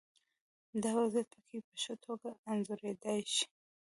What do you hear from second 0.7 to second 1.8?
دا وضعیت پکې په